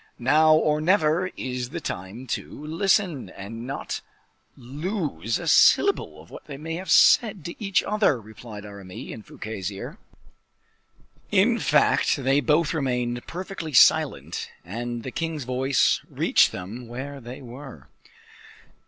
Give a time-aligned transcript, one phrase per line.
[0.17, 4.01] "Now or never is the time to listen, and not
[4.57, 9.11] lose a syllable of what they may have to say to each other," replied Aramis
[9.11, 9.99] in Fouquet's ear.
[11.29, 17.43] In fact they both remained perfectly silent, and the king's voice reached them where they
[17.43, 17.87] were.